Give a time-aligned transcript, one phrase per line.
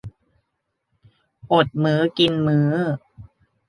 [1.51, 2.69] อดมื้อกินมื้อ